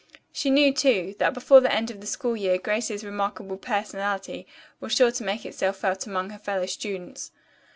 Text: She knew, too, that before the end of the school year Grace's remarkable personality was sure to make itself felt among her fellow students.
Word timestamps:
She 0.33 0.49
knew, 0.49 0.73
too, 0.73 1.13
that 1.19 1.35
before 1.35 1.59
the 1.61 1.71
end 1.71 1.91
of 1.91 2.01
the 2.01 2.07
school 2.07 2.35
year 2.35 2.57
Grace's 2.57 3.03
remarkable 3.03 3.57
personality 3.59 4.47
was 4.79 4.93
sure 4.95 5.11
to 5.11 5.23
make 5.23 5.45
itself 5.45 5.77
felt 5.77 6.07
among 6.07 6.31
her 6.31 6.39
fellow 6.39 6.65
students. 6.65 7.31